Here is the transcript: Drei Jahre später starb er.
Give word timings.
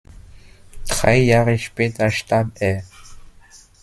Drei 0.89 1.17
Jahre 1.19 1.59
später 1.59 2.09
starb 2.09 2.53
er. 2.55 2.83